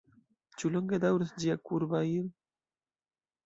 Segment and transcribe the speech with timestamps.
[0.61, 2.27] Ĉu longe daŭros ĝia kurba ir’?